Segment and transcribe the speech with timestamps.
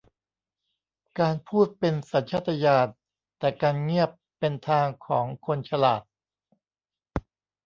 [1.19, 2.87] การพูดเป็นสัญชาตญาณ
[3.39, 6.01] แต่การเงียบเป็นทางของคนฉลาด